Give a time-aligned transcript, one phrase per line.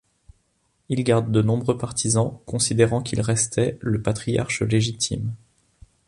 [0.89, 5.35] Il garde de nombreux partisans considérant qu'il restait le patriarche légitime.